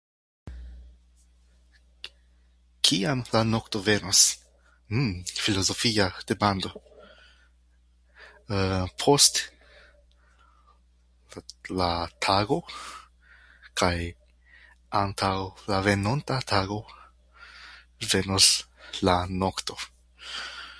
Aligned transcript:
Ki- 2.03 2.15
Kiam 2.85 3.19
la 3.33 3.41
nokto 3.53 3.77
venos? 3.87 4.21
Hm... 4.91 5.09
filozofia 5.47 6.07
demando... 6.31 6.69
Post 9.01 9.35
l- 11.37 11.45
la 11.81 11.91
tago 12.27 12.57
kaj 13.81 13.97
antaŭ 15.03 15.35
la 15.73 15.79
venonta 15.89 16.39
tago 16.53 16.79
venos 18.15 18.49
la 19.09 19.17
nokto. 19.45 19.79